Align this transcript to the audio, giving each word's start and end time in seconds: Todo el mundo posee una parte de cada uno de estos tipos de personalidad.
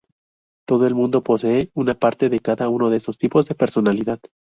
Todo 0.65 0.87
el 0.87 0.95
mundo 0.95 1.21
posee 1.23 1.69
una 1.75 1.93
parte 1.93 2.29
de 2.29 2.39
cada 2.39 2.69
uno 2.69 2.89
de 2.89 2.97
estos 2.97 3.19
tipos 3.19 3.45
de 3.45 3.53
personalidad. 3.53 4.19